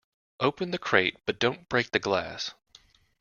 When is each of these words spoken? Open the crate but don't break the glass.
Open 0.39 0.71
the 0.71 0.79
crate 0.79 1.17
but 1.27 1.37
don't 1.37 1.69
break 1.69 1.91
the 1.91 1.99
glass. 1.99 2.55